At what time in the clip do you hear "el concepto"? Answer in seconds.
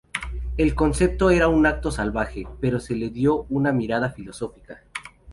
0.57-1.29